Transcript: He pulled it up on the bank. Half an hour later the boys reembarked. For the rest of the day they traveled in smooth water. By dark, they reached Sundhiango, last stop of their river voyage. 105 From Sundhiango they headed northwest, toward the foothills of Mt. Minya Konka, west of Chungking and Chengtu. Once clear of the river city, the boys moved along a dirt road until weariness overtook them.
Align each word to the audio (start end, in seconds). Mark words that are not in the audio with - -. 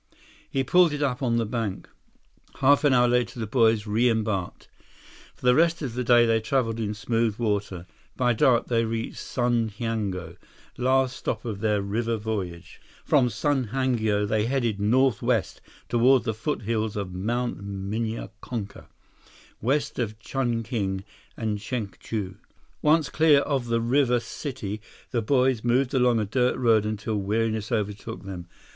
He 0.49 0.63
pulled 0.63 0.93
it 0.93 1.03
up 1.03 1.21
on 1.21 1.35
the 1.37 1.45
bank. 1.45 1.87
Half 2.55 2.83
an 2.83 2.91
hour 2.91 3.07
later 3.07 3.39
the 3.39 3.45
boys 3.45 3.85
reembarked. 3.85 4.67
For 5.35 5.45
the 5.45 5.53
rest 5.53 5.83
of 5.83 5.93
the 5.93 6.03
day 6.03 6.25
they 6.25 6.41
traveled 6.41 6.79
in 6.79 6.95
smooth 6.95 7.37
water. 7.37 7.85
By 8.17 8.33
dark, 8.33 8.65
they 8.65 8.83
reached 8.83 9.19
Sundhiango, 9.19 10.37
last 10.75 11.15
stop 11.17 11.45
of 11.45 11.59
their 11.59 11.83
river 11.83 12.17
voyage. 12.17 12.81
105 13.07 13.07
From 13.09 13.27
Sundhiango 13.29 14.27
they 14.27 14.47
headed 14.47 14.79
northwest, 14.79 15.61
toward 15.87 16.23
the 16.23 16.33
foothills 16.33 16.95
of 16.95 17.13
Mt. 17.13 17.59
Minya 17.63 18.31
Konka, 18.41 18.87
west 19.61 19.99
of 19.99 20.17
Chungking 20.17 21.03
and 21.37 21.59
Chengtu. 21.59 22.37
Once 22.81 23.09
clear 23.11 23.41
of 23.41 23.67
the 23.67 23.79
river 23.79 24.19
city, 24.19 24.81
the 25.11 25.21
boys 25.21 25.63
moved 25.63 25.93
along 25.93 26.17
a 26.19 26.25
dirt 26.25 26.57
road 26.57 26.87
until 26.87 27.17
weariness 27.17 27.71
overtook 27.71 28.23
them. 28.23 28.47